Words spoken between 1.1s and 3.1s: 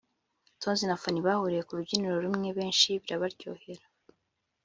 bahuriye ku rubyiniro rumwe benshi